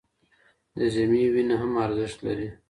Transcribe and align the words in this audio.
د 0.77 0.79
ذمي 0.95 1.23
وینه 1.33 1.55
هم 1.61 1.71
ارزښت 1.85 2.17
لري. 2.27 2.47